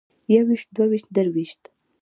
يوويشت 0.33 0.67
دوويشت 0.75 1.07
درويشت 1.15 1.63